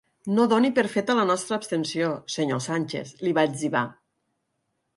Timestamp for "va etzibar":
3.41-3.87